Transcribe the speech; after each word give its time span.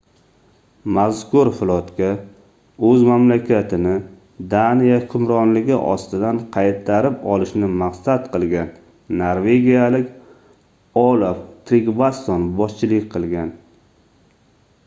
mazkur 0.93 1.49
flotga 1.57 2.07
oʻz 2.91 3.03
mamlakatini 3.09 3.91
daniya 4.53 4.95
hukmronligi 5.03 5.75
ostidan 5.91 6.39
qaytarib 6.57 7.19
olishni 7.35 7.69
maqsad 7.83 8.25
qilgan 8.37 8.73
norvegiyalik 9.21 10.11
olaf 11.05 11.45
trigvasson 11.71 12.49
boshchilik 12.61 13.07
qilgan 13.17 13.53